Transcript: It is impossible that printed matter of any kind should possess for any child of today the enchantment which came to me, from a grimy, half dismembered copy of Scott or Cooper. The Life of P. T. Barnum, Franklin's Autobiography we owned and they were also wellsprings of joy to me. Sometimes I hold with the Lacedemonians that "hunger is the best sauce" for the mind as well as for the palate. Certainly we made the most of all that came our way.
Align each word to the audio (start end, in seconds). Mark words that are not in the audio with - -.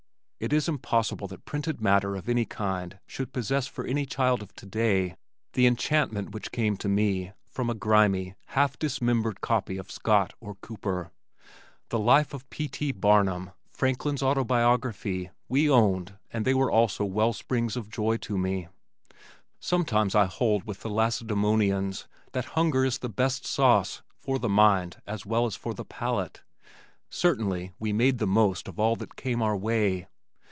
It 0.41 0.51
is 0.53 0.67
impossible 0.67 1.27
that 1.27 1.45
printed 1.45 1.81
matter 1.81 2.15
of 2.15 2.27
any 2.27 2.45
kind 2.45 2.97
should 3.05 3.31
possess 3.31 3.67
for 3.67 3.85
any 3.85 4.07
child 4.07 4.41
of 4.41 4.51
today 4.55 5.15
the 5.53 5.67
enchantment 5.67 6.31
which 6.31 6.51
came 6.51 6.77
to 6.77 6.89
me, 6.89 7.33
from 7.45 7.69
a 7.69 7.75
grimy, 7.75 8.33
half 8.47 8.79
dismembered 8.79 9.41
copy 9.41 9.77
of 9.77 9.91
Scott 9.91 10.33
or 10.39 10.55
Cooper. 10.55 11.11
The 11.89 11.99
Life 11.99 12.33
of 12.33 12.49
P. 12.49 12.67
T. 12.67 12.91
Barnum, 12.91 13.51
Franklin's 13.69 14.23
Autobiography 14.23 15.29
we 15.47 15.69
owned 15.69 16.17
and 16.33 16.43
they 16.43 16.55
were 16.55 16.71
also 16.71 17.05
wellsprings 17.05 17.77
of 17.77 17.91
joy 17.91 18.17
to 18.25 18.35
me. 18.35 18.67
Sometimes 19.59 20.15
I 20.15 20.25
hold 20.25 20.63
with 20.63 20.79
the 20.79 20.89
Lacedemonians 20.89 22.07
that 22.31 22.45
"hunger 22.55 22.83
is 22.83 22.97
the 22.97 23.09
best 23.09 23.45
sauce" 23.45 24.01
for 24.17 24.39
the 24.39 24.49
mind 24.49 25.03
as 25.05 25.23
well 25.23 25.45
as 25.45 25.55
for 25.55 25.75
the 25.75 25.85
palate. 25.85 26.41
Certainly 27.11 27.73
we 27.77 27.93
made 27.93 28.17
the 28.17 28.25
most 28.25 28.67
of 28.67 28.79
all 28.79 28.95
that 28.95 29.15
came 29.15 29.43
our 29.43 29.55
way. 29.55 30.07